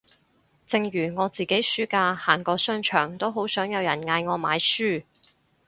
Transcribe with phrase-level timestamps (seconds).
[0.65, 5.03] 正如我自己暑假行過商場都好想有人嗌我買書